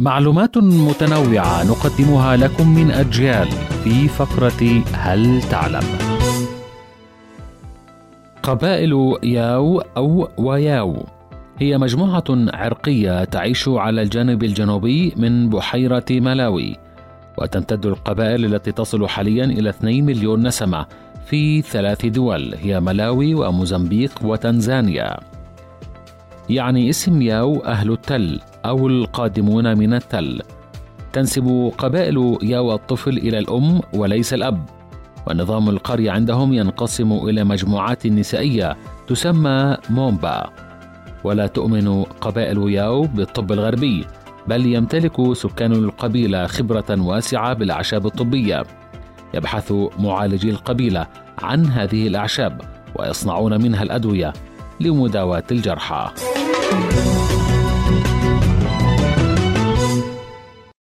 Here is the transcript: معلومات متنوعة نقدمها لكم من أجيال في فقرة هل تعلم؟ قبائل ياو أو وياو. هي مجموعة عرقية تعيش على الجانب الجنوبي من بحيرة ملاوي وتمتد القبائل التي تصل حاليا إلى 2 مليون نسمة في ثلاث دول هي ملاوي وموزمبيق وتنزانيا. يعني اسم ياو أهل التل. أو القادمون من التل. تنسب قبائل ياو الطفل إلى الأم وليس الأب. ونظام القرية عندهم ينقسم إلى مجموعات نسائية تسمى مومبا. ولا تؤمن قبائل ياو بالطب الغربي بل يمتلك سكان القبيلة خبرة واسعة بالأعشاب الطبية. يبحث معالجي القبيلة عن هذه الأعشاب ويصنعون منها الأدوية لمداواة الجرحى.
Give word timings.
معلومات 0.00 0.58
متنوعة 0.58 1.64
نقدمها 1.64 2.36
لكم 2.36 2.74
من 2.74 2.90
أجيال 2.90 3.48
في 3.84 4.08
فقرة 4.08 4.82
هل 4.92 5.42
تعلم؟ 5.42 5.82
قبائل 8.42 9.16
ياو 9.22 9.80
أو 9.80 10.28
وياو. 10.38 11.06
هي 11.58 11.78
مجموعة 11.78 12.24
عرقية 12.30 13.24
تعيش 13.24 13.68
على 13.68 14.02
الجانب 14.02 14.44
الجنوبي 14.44 15.12
من 15.16 15.50
بحيرة 15.50 16.04
ملاوي 16.10 16.76
وتمتد 17.38 17.86
القبائل 17.86 18.44
التي 18.44 18.72
تصل 18.72 19.08
حاليا 19.08 19.44
إلى 19.44 19.70
2 19.70 20.04
مليون 20.04 20.46
نسمة 20.46 20.86
في 21.26 21.62
ثلاث 21.62 22.06
دول 22.06 22.54
هي 22.54 22.80
ملاوي 22.80 23.34
وموزمبيق 23.34 24.12
وتنزانيا. 24.22 25.16
يعني 26.50 26.90
اسم 26.90 27.22
ياو 27.22 27.64
أهل 27.64 27.92
التل. 27.92 28.40
أو 28.64 28.88
القادمون 28.88 29.78
من 29.78 29.94
التل. 29.94 30.42
تنسب 31.12 31.72
قبائل 31.78 32.38
ياو 32.42 32.74
الطفل 32.74 33.10
إلى 33.10 33.38
الأم 33.38 33.80
وليس 33.94 34.34
الأب. 34.34 34.64
ونظام 35.26 35.68
القرية 35.68 36.10
عندهم 36.10 36.52
ينقسم 36.52 37.12
إلى 37.12 37.44
مجموعات 37.44 38.06
نسائية 38.06 38.76
تسمى 39.06 39.76
مومبا. 39.90 40.50
ولا 41.24 41.46
تؤمن 41.46 42.02
قبائل 42.02 42.70
ياو 42.70 43.02
بالطب 43.02 43.52
الغربي 43.52 44.04
بل 44.48 44.66
يمتلك 44.66 45.32
سكان 45.32 45.72
القبيلة 45.72 46.46
خبرة 46.46 47.00
واسعة 47.00 47.52
بالأعشاب 47.52 48.06
الطبية. 48.06 48.64
يبحث 49.34 49.72
معالجي 49.98 50.50
القبيلة 50.50 51.06
عن 51.42 51.66
هذه 51.66 52.06
الأعشاب 52.06 52.60
ويصنعون 52.96 53.62
منها 53.62 53.82
الأدوية 53.82 54.32
لمداواة 54.80 55.44
الجرحى. 55.50 56.10